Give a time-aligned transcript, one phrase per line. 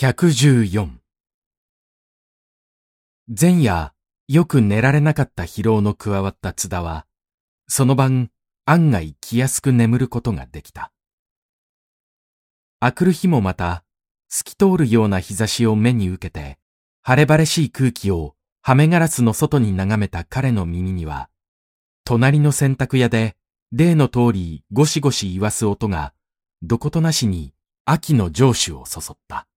[0.00, 0.90] 114
[3.36, 3.92] 前夜、
[4.28, 7.04] よく寝られなかった疲労の加わった津田は、
[7.66, 8.30] その晩、
[8.64, 10.92] 案外気安く眠ることができた。
[12.80, 13.82] 明くる日もまた、
[14.28, 16.60] 透き通るような日差しを目に受けて、
[17.02, 21.28] 晴れ晴れしい空気をはめガラスの外に眺めた彼の耳には、
[22.04, 23.34] 隣の洗濯屋で
[23.72, 26.14] 例の通りゴシゴシ言わす音が、
[26.62, 27.52] どことなしに
[27.84, 29.47] 秋の上手をそそった。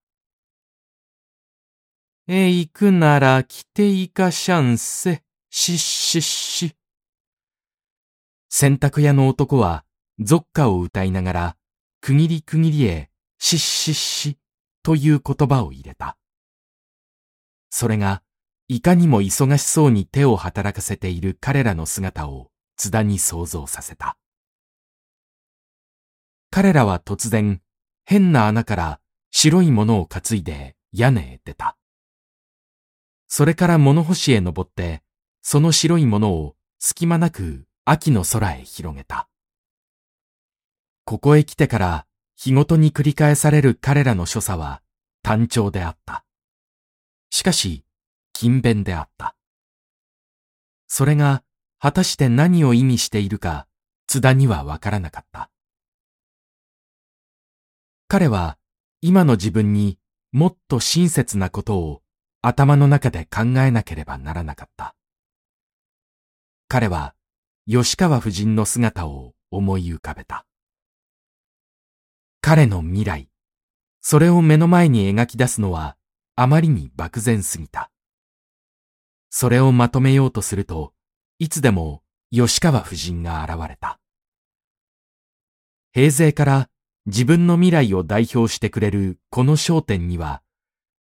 [2.33, 6.77] え、行くなら来ていかしゃんせ、しっしっし。
[8.47, 9.83] 洗濯屋の男は、
[10.17, 11.57] ゾッカを歌いながら、
[11.99, 14.37] 区切り区切りへ、しっしっし、
[14.81, 16.17] という言葉を入れた。
[17.69, 18.23] それが、
[18.69, 24.17] いかにも忙しそうに手を働かせている彼らの姿を津田に想像させた。
[26.49, 27.61] 彼らは突然、
[28.05, 29.01] 変な穴から
[29.31, 31.75] 白いものを担いで屋根へ出た。
[33.33, 35.01] それから物干しへ登って、
[35.41, 39.29] その白いものを隙間なく秋の空へ広げた。
[41.05, 44.81] ここへ来てから日ごとに繰り返される彼らの所作は
[45.23, 46.25] 単調であった。
[47.29, 47.85] しかし、
[48.33, 49.37] 勤勉であった。
[50.87, 51.41] それが
[51.79, 53.65] 果たして何を意味しているか、
[54.07, 55.49] 津田にはわからなかった。
[58.09, 58.57] 彼は
[58.99, 59.99] 今の自分に
[60.33, 62.01] もっと親切なことを
[62.43, 64.95] 頭の中で考えなければならなかった。
[66.67, 67.13] 彼は
[67.67, 70.45] 吉川夫人の姿を思い浮かべた。
[72.41, 73.29] 彼の未来、
[74.01, 75.95] それを目の前に描き出すのは
[76.35, 77.91] あまりに漠然すぎた。
[79.29, 80.93] それをまとめようとすると、
[81.37, 83.99] いつでも吉川夫人が現れた。
[85.93, 86.69] 平成から
[87.05, 90.41] 自分の未来を代表してくれるこの焦点には、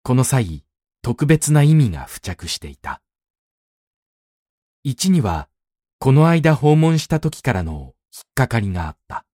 [0.02, 0.64] この際、
[1.02, 3.00] 特別な意味が付着していた。
[4.84, 5.48] 一には、
[5.98, 9.24] この間訪問した時からの引っかかりがあった。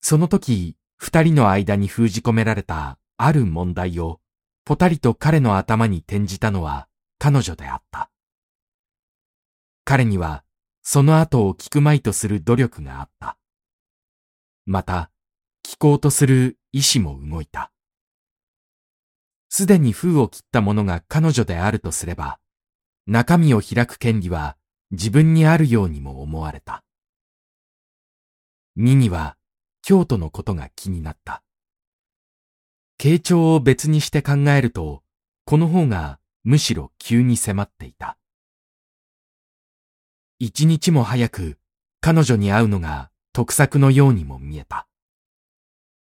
[0.00, 4.20] その時、二人の間に封じ込められたある問題を、
[4.64, 8.10] ぽたりと彼の頭に転じたのは彼女であった。
[9.84, 10.44] 彼には、
[10.82, 13.36] その後を聞くまいとする努力があった。
[14.66, 15.10] また、
[15.64, 17.72] 聞こうとする意志も動いた。
[19.48, 22.38] すでに封を切ったものが彼女であるとすれば、
[23.06, 24.56] 中身を開く権利は
[24.90, 26.84] 自分にあるようにも思われた。
[28.76, 29.36] 二には、
[29.82, 31.42] 京都のことが気になった。
[33.00, 35.02] 傾聴を別にして考えると、
[35.44, 38.18] この方がむしろ急に迫っていた。
[40.38, 41.58] 一日も早く
[42.00, 44.86] 彼女に会うのが得策のようにも見えた。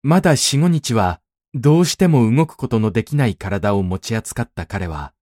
[0.03, 1.21] まだ四五日は
[1.55, 5.15] どうしても動くことのできない体を持ち扱った彼は、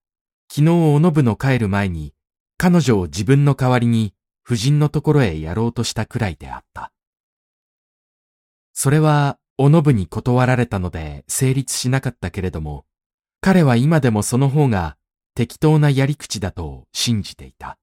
[0.51, 2.15] 昨日おのぶの帰る前に
[2.59, 4.13] 彼女を自分の代わりに
[4.45, 6.93] 夫人のところへやろうとしたくらいであった。
[8.73, 12.87] それはおのぶに断られたので成立しなかったけれども、
[13.41, 14.97] 彼は今でもその方が
[15.35, 17.79] 適当なやり口だと信じていた。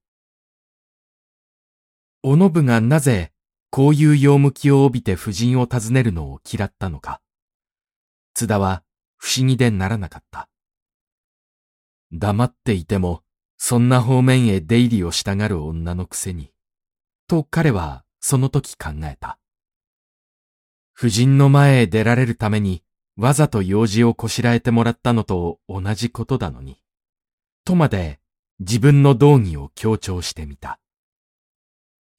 [2.22, 3.32] おのぶがなぜ
[3.70, 7.20] こういう用向きを帯びて夫人を訪ねるのを嫌ったのか。
[8.34, 8.82] 津田は
[9.16, 10.48] 不思議でならなかった。
[12.12, 13.22] 黙っていても、
[13.56, 16.50] そんな方面へ出入りをしたがる女のくせに。
[17.26, 19.38] と彼はその時考えた。
[20.96, 22.84] 夫人の前へ出られるために
[23.16, 26.80] わざと用事をこしらえてもらったのと同じことだのに。
[27.64, 28.20] とまで
[28.60, 30.78] 自分の道義を強調してみた。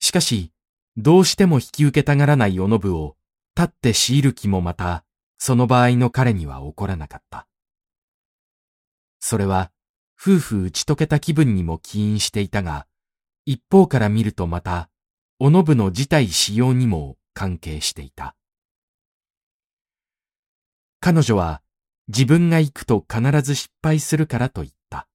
[0.00, 0.52] しかし、
[0.96, 3.16] どうしても引き受けたがらないおのぶを、
[3.56, 5.04] 立って強いる気もまた、
[5.38, 7.46] その場合の彼には起こらなかった。
[9.20, 9.70] それは、
[10.20, 12.86] 夫婦打ち解けた気分にも起因していたが、
[13.44, 14.88] 一方から見るとまた、
[15.38, 18.34] おのぶの事態使用にも関係していた。
[21.00, 21.62] 彼女は、
[22.08, 25.08] 自分が行くと必ず失敗するからと言った。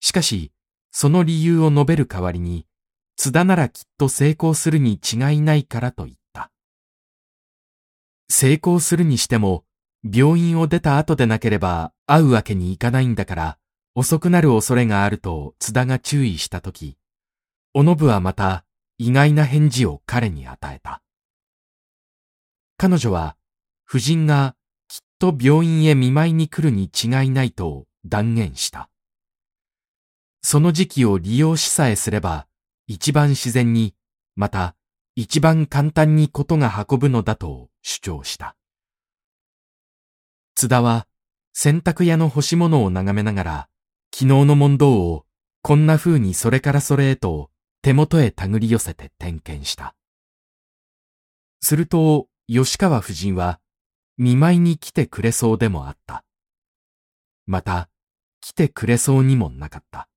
[0.00, 0.52] しかし、
[0.90, 2.66] その理由を述べる代わりに、
[3.16, 6.17] 津田ならきっと成功するに違いないからと言った。
[8.30, 9.64] 成功するにしても、
[10.04, 13.58] 病院を出た後でなければ会うわけにいかないんだから、
[13.94, 16.96] 遅くなる恐れがあると津田が注意したとき、
[17.74, 18.64] おのぶはまた
[18.98, 21.02] 意外な返事を彼に与えた。
[22.76, 23.36] 彼女は、
[23.88, 24.54] 夫人が
[24.86, 28.88] きっと病院へ見舞いに来るに違いないと断言した。
[30.42, 32.46] その時期を利用しさえすれば、
[32.86, 33.94] 一番自然に、
[34.36, 34.76] また
[35.20, 38.54] 一番簡単にことが運ぶのだと主張した。
[40.54, 41.08] 津田は
[41.52, 43.68] 洗濯屋の干し物を眺めながら、
[44.14, 45.26] 昨日の問答を
[45.60, 47.50] こんな風にそれからそれへと
[47.82, 49.96] 手元へ手繰り寄せて点検した。
[51.60, 53.58] すると、吉川夫人は
[54.18, 56.24] 見舞いに来てくれそうでもあった。
[57.44, 57.88] また、
[58.40, 60.08] 来てくれそうにもなかった。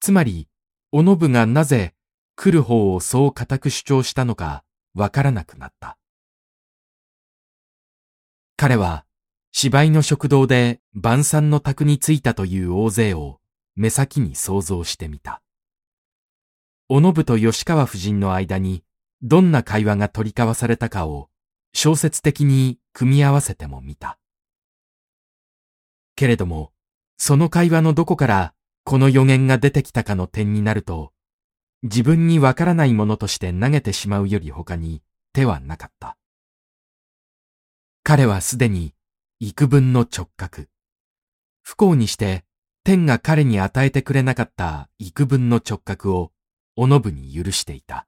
[0.00, 0.48] つまり、
[0.90, 1.94] おのぶがなぜ
[2.40, 4.62] 来る方をそう固く主張したのか
[4.94, 5.98] わからなくなった。
[8.56, 9.04] 彼は
[9.50, 13.40] 芝居の食堂で晩餐の宅に着いたという大勢を
[13.74, 15.42] 目先に想像してみた。
[16.88, 18.84] おのぶと吉川夫人の間に
[19.20, 21.30] どんな会話が取り交わされたかを
[21.74, 24.16] 小説的に組み合わせてもみた。
[26.14, 26.70] けれども、
[27.16, 28.54] その会話のどこから
[28.84, 31.12] この予言が出てきたかの点になると、
[31.82, 35.02] 自分にわからないものとして投げてしまうより他に
[35.32, 36.16] 手はなかった。
[38.02, 38.94] 彼はすでに
[39.40, 40.66] 幾分の直角。
[41.62, 42.44] 不幸にして
[42.84, 46.32] 天が彼に与えてくれなかった幾分の直角を
[46.74, 48.06] おのぶに許していた。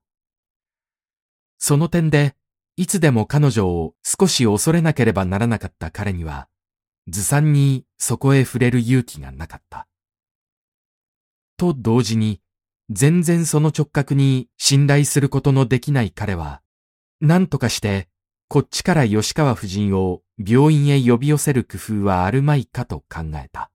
[1.58, 2.34] その点で、
[2.76, 6.48] いつでも彼女を少し恐れなければならなかった彼には、
[7.06, 9.86] ずさんにそこへ触れる勇気がなかった。
[11.58, 12.40] と同時に、
[12.90, 16.60] 全然その直角に信頼することのできない彼は、
[17.20, 18.08] 何とかして
[18.48, 23.70] こっちから吉川夫人を病院へ呼び寄せる工夫はあるまいかと考えた。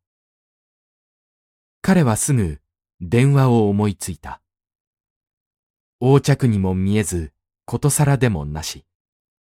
[1.81, 2.59] 彼はすぐ
[2.99, 4.41] 電話を思いついた。
[6.01, 7.31] 横着にも見えず、
[7.65, 8.85] ことさらでもなし。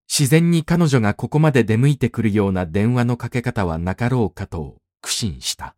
[0.07, 5.75] 自然に彼女がここまで出向いてくるような電話のかけ方はなかろうかと苦心した。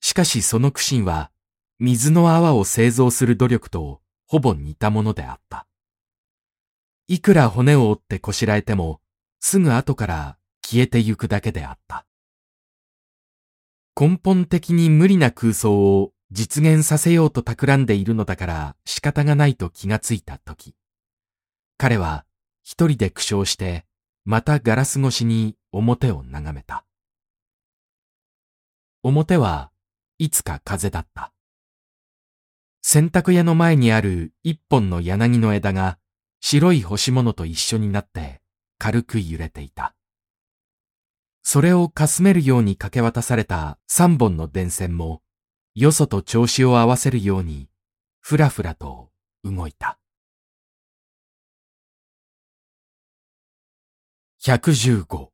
[0.00, 1.30] しかしその苦心は、
[1.78, 5.66] 水の泡を製造する努力とほぼ似たものであった。
[7.06, 9.00] いくら骨を折ってこしらえても、
[9.40, 12.06] すぐ後から消えてゆくだけであった。
[13.98, 20.74] 根本的に無理な空想を実現させようと企んでいるのだから仕方がないと気がついたとき、
[21.78, 22.24] 彼は
[22.62, 23.84] 一人で苦笑して、
[24.24, 26.84] またガラス越しに表を眺めた。
[29.02, 29.70] 表は
[30.18, 31.32] いつか風だった。
[32.88, 35.98] 洗濯屋の前にある一本の柳の枝が
[36.40, 38.40] 白い干し物と一緒になって
[38.78, 39.96] 軽く揺れていた。
[41.42, 45.20] それをかすめるようにかけ渡された三本の電線も、
[45.74, 47.68] よそと調子を合わせるように、
[48.20, 49.10] ふらふらと
[49.42, 49.98] 動いた。
[54.44, 55.30] 115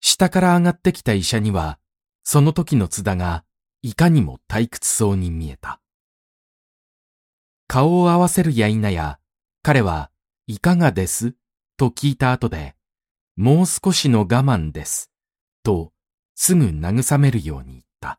[0.00, 1.78] 下から上がってきた医者には、
[2.24, 3.44] その時の津田が
[3.82, 5.80] いかにも退屈そうに見えた。
[7.68, 9.18] 顔を合わせるや否や、
[9.62, 10.10] 彼は
[10.46, 11.34] いかがです？
[11.76, 12.74] と聞いた後で、
[13.36, 15.12] もう少しの我慢です。
[15.62, 15.92] と、
[16.34, 18.18] すぐ慰めるように言った。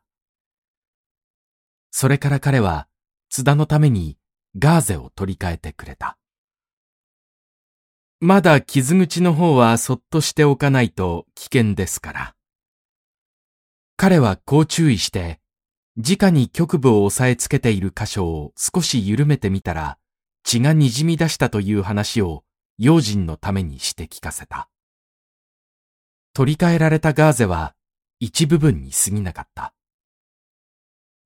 [1.90, 2.86] それから彼は、
[3.28, 4.16] 津田のために
[4.58, 6.16] ガーゼを取り替えてくれた。
[8.20, 12.34] まだ傷口の方はそっとしておかないと危険ですから。
[13.96, 15.39] 彼はこう注意して、
[15.96, 19.98] 直に局部を押さえつけている箇所を少し緩めてみたら、
[20.44, 22.44] 血が滲み出したという話を
[22.78, 24.70] 用心のためにして聞かせた。
[26.32, 27.74] 取り替えられたガーゼは
[28.20, 29.74] 一部分に過ぎなかった。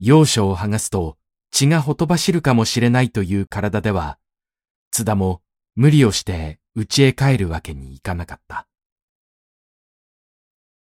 [0.00, 1.18] 要所を剥がすと
[1.50, 4.18] 血がほとばしるかもしれないという体では、
[4.90, 5.42] 津田も
[5.76, 8.66] 無理をして家へ帰るわけにいかなかった。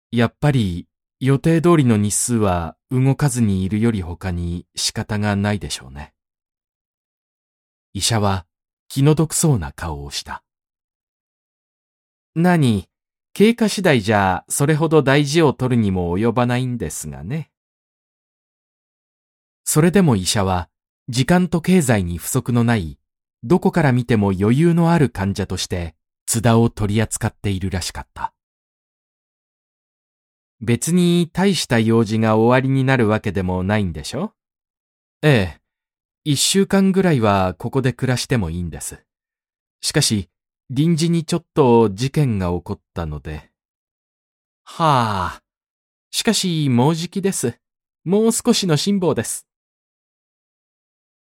[0.10, 0.88] やっぱり
[1.20, 6.14] 予定通りの日数は動かずにいるより他に仕方がないでしょうね。
[7.94, 8.46] 医者は
[8.88, 10.44] 気の毒そうな顔をした。
[12.36, 12.88] 何、
[13.34, 17.50] 経過次第じゃそれほど大事を取るにも及ばないんですがね。
[19.64, 20.70] それでも医者は
[21.10, 23.00] 時間と経済に不足のない、
[23.42, 25.96] どこから見ても余裕のある患者として
[26.28, 28.34] 津田を取り扱っているらしかった。
[30.60, 34.34] 別に大した用事が終わりになるわけでもないんでしょ？
[35.22, 35.62] ええ。
[36.24, 39.04] 一週間ぐらいはここで暮らしてもいいんです。
[39.82, 40.30] しかし、
[40.70, 43.52] 臨時にちょっと事件が起こったので。
[44.64, 45.42] はあ。
[46.12, 47.60] しかし、もうじきです。
[48.04, 49.48] もう少しの辛抱です。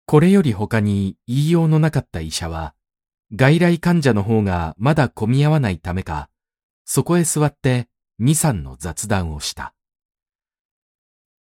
[0.05, 2.75] これより他に言いようのなかった医者は、
[3.33, 6.29] 外来患者の方がまだ混み合わないためか、
[6.85, 7.87] そこへ座って
[8.19, 9.73] 二三の雑談をした。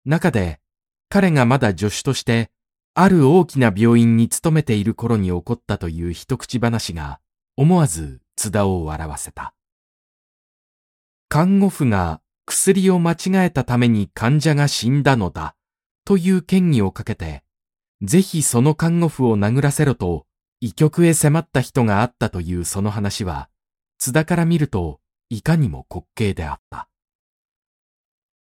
[0.05, 0.61] 中で、
[1.09, 2.51] 彼がまだ助手として、
[2.95, 7.21] ある大きな病院に勤めている頃に起こったという一口話が、
[7.57, 9.55] 思わず津田を笑わせた。
[11.29, 15.55] 看護婦が薬を間違えたために患者が死んだのだ
[16.05, 17.45] という権威をかけて、
[18.03, 20.27] ぜひその看護婦を殴らせろと、
[20.61, 23.49] 医局へ迫った人があったというその話は、
[23.99, 26.89] 津田から見るといかにも滑稽であった。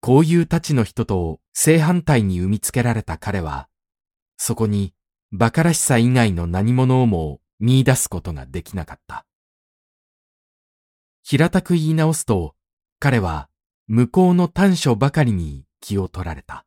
[0.00, 3.68] こういうたちの人と正反対に生みつけられた彼は、
[4.36, 4.94] そこに
[5.32, 9.26] 馬鹿らしさ以外の何者をも見出すことができなかった。
[11.22, 12.54] 平たく言い直すと、
[13.00, 13.50] 彼は
[13.86, 16.64] 向こうの短所ばかりに気を取られた。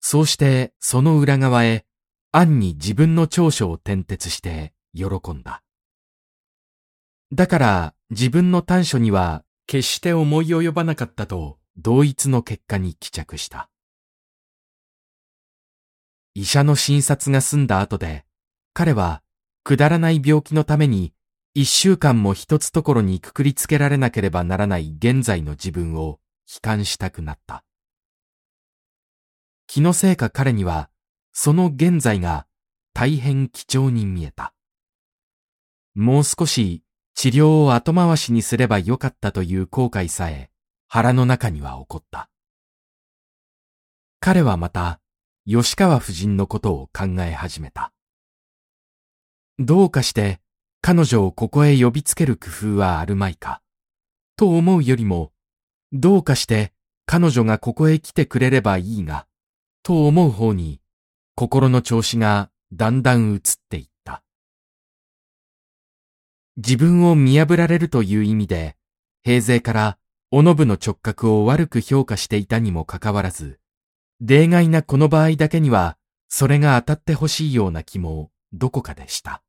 [0.00, 1.84] そうしてその裏側へ
[2.32, 5.62] 暗に自分の長所を転徹して喜んだ。
[7.32, 13.70] だから自分の短所には決して思い及ばなかったと同一の結果に帰着した。
[16.34, 18.26] 医者の診察が済んだ後で、
[18.74, 19.22] 彼は
[19.64, 21.14] くだらない病気のために
[21.54, 26.20] 一週間も一つところにくくりつけられなければならない現在の自分を
[26.52, 27.64] 悲観したくなった。
[29.66, 30.90] 気のせいか彼には、
[31.32, 32.46] その現在が
[32.92, 34.52] 大変貴重に見えた。
[35.94, 36.81] もう少し
[37.14, 40.50] 治療を後回しにすればよかったという後悔さえ
[40.88, 42.28] 腹の中には起こった。
[44.20, 45.00] 彼はまた
[45.46, 47.92] 吉川夫人のことを考え始めた。
[49.58, 50.40] どうかして
[50.80, 53.62] 彼女をここへ呼びつける工夫はあるまいか、
[54.36, 55.32] と思うよりも、
[55.92, 56.72] どうかして
[57.06, 59.26] 彼女がここへ来てくれればいいが、
[59.82, 60.80] と思う方に
[61.34, 63.91] 心の調子がだんだん移っていった。
[66.56, 68.76] 自分を見破られるという意味で、
[69.22, 69.98] 平勢から
[70.30, 73.58] おのぶの直角を悪く評価していたにもかかわらず、
[74.20, 75.96] 例外なこの場合だけには、
[76.28, 79.42] それが当たってほしいような気もどこかでした。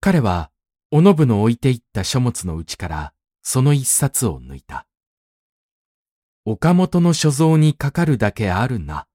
[0.00, 0.50] 彼は、
[0.90, 4.86] おのぶの置いていった書物のうちから、その一冊を抜いた。
[6.44, 9.06] 岡本の所蔵にかかるだけあるな、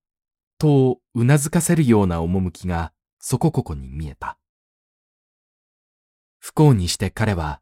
[0.58, 4.38] とうなずかせるような趣がそこここに見えた。
[6.48, 7.60] 不幸にして彼は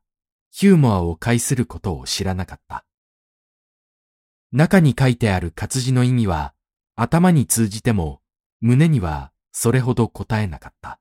[0.51, 2.85] ヒューモアを介することを知らなかった。
[4.51, 6.53] 中に書いてある活字の意味は
[6.95, 8.21] 頭に通じても
[8.61, 10.99] 胸にはそれほど答えなかった。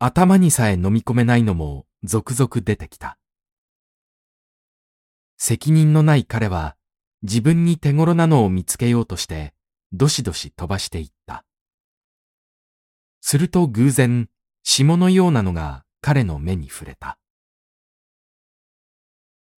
[0.00, 3.18] 頭にさえ飲み込めないのも続々出てきた。
[5.36, 6.74] 責任のない彼は
[7.22, 9.54] 自分に手頃なのを見つけようとして、
[9.92, 11.44] どしどし飛ばしていった。
[13.20, 14.28] すると偶然、
[14.64, 17.16] 霜のようなのが彼の目に触れた。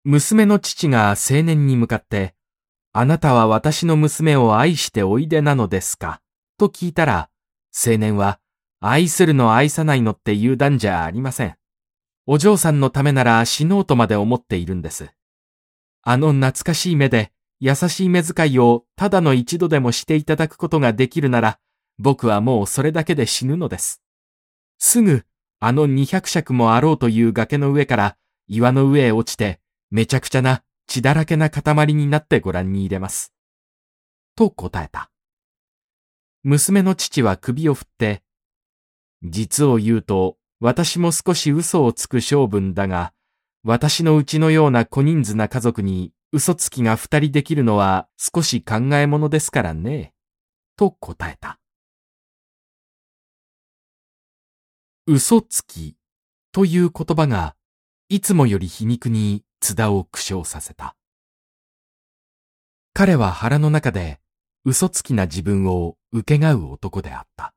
[0.03, 2.35] 娘の父が青年に向かって、
[2.93, 6.21] あなたは私の娘を愛しておいでなのですか？
[6.59, 7.31] と聞いたら、
[7.87, 8.41] 青年は、
[8.81, 11.57] 愛するの愛さないのって言う段じゃありません。
[12.27, 15.13] お嬢さんのためなら死のうとまで思っているんです。
[16.03, 17.31] あの懐かしい目で
[17.61, 21.61] 優しい目遣いをただの一度でもしていただくことができるなら、
[21.99, 24.03] 僕はもうそれだけで死ぬのです。
[24.79, 25.25] すぐ、
[25.65, 28.17] あの二百尺もあろうという崖の上から
[28.49, 29.61] 岩の上へ落ちて、
[29.93, 33.33] めちゃくちゃな血だらけな塊になってご覧に入れます。
[34.35, 35.13] と答えた。
[36.43, 38.25] 娘の父は首を振って、
[39.23, 43.13] 実を言うと、私も少し嘘をつく性分だが、
[43.63, 50.13] 私のうちのような小人数な家族に嘘つきが二人できるのは少し考えものですからね。
[50.77, 51.61] と答えた。
[55.05, 55.97] 嘘つき
[56.53, 57.57] という言葉が
[58.09, 60.95] いつもより皮肉に津田を苦笑させた。
[62.95, 64.21] 彼は腹の中で
[64.65, 67.53] 嘘つきな自分を受けがう男であった。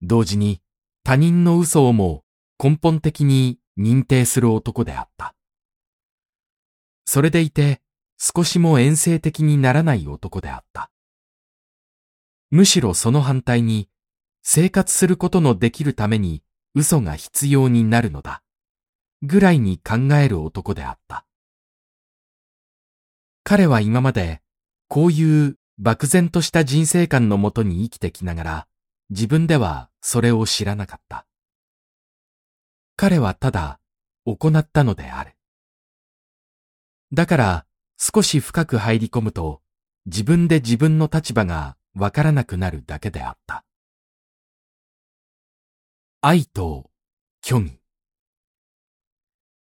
[0.00, 0.62] 同時に
[1.04, 2.24] 他人の嘘をも
[2.58, 5.34] 根本的に認定する男であった。
[7.04, 7.82] それでいて
[8.16, 10.90] 少しも遠征的にならない男であった。
[12.48, 13.90] むしろその反対に
[14.48, 16.40] 生活することのできるために
[16.72, 18.44] 嘘が必要になるのだ。
[19.20, 21.26] ぐらいに考える男であった。
[23.42, 24.40] 彼は今まで
[24.86, 28.66] こういう漠然とした人生観のもとに生きてきながら
[29.10, 31.26] 自分ではそれを知らなかった。
[32.94, 33.80] 彼はただ
[34.26, 35.32] 行ったのである。
[37.12, 37.66] だから
[37.98, 39.60] 少し深く入り込むと
[40.06, 43.64] 自分で自分の立場がわからなくなるだけであった。
[46.28, 46.90] 愛と
[47.40, 47.78] 虚偽。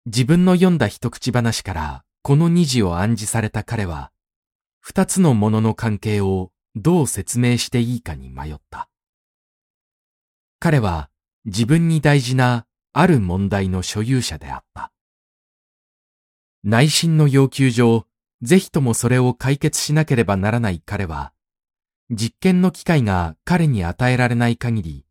[0.06, 4.10] 自分の読んだ一口話からこの二字を暗示された彼は、
[4.80, 8.88] 二つのものの関係をどう説明していいかに迷った。
[10.58, 11.10] 彼は
[11.44, 14.90] 自分に大事なある問題の所有者であった。
[16.64, 18.04] 内心の要求上、
[18.42, 21.32] ぜひともそれを解決しなければならない彼は、
[22.10, 25.04] 実験の機会が彼に与えられない限り、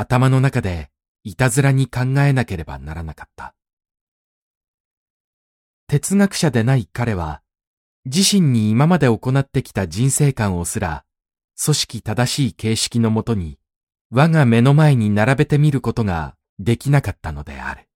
[0.00, 0.90] 頭の中で
[1.24, 3.56] いたずらに考えなければならなかった。
[5.88, 7.42] 哲学者でない彼は、
[8.04, 11.04] 自身に今まで行ってきた人生観をすら、
[11.60, 13.58] 組織正しい形式のもとに、
[14.12, 17.87] 我が目の前に並べてみることができなかったのである。